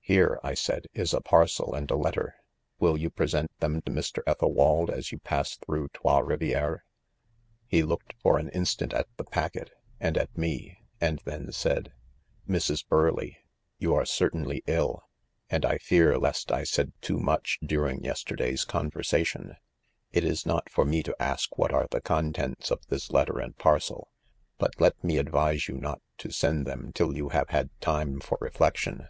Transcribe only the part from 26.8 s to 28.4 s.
till you have had time for